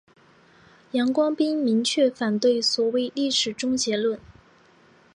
[0.93, 4.19] 杨光斌明确反对所谓历史终结论。